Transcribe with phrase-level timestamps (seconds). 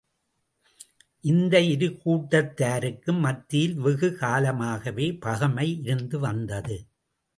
[1.23, 6.77] இந்த இரு கூட்டத்தாருக்கும் மத்தியில் வெகு காலமாகவே பகைமை இருந்து வந்தது.